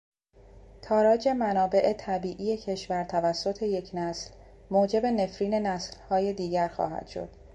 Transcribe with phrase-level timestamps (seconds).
[0.81, 4.31] تاراج منابع طبیعی کشور توسط یک نسل
[4.71, 7.29] موجب نفرین نسلهای دیگر خواهد شد.